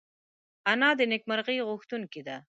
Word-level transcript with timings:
انا 0.71 0.89
د 0.99 1.01
نېکمرغۍ 1.11 1.57
غوښتونکې 1.67 2.21
ده 2.27 2.37